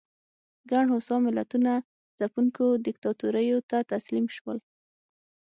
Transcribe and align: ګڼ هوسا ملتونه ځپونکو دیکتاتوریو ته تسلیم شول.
ګڼ 0.71 0.85
هوسا 0.93 1.15
ملتونه 1.27 1.71
ځپونکو 2.19 2.65
دیکتاتوریو 2.85 3.59
ته 3.69 3.77
تسلیم 3.91 4.25
شول. 4.35 4.57